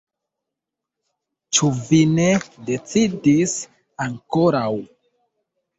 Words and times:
Ĉu 1.57 1.69
vi 1.91 2.01
ne 2.15 2.27
decidis 2.71 3.55
ankoraŭ? 4.09 4.69